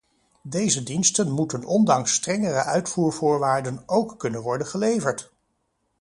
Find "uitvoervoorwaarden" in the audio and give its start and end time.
2.63-3.83